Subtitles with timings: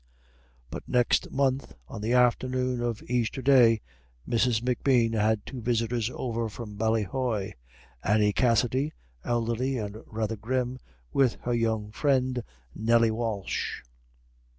[0.71, 3.81] But next month, on the afternoon of Easter Day,
[4.27, 4.63] Mrs.
[4.63, 7.53] M'Bean had two visitors over from Ballyhoy:
[8.03, 8.93] Annie Cassidy,
[9.23, 10.79] elderly and rather grim,
[11.13, 12.43] with her young friend
[12.75, 13.83] Nelly Walsh.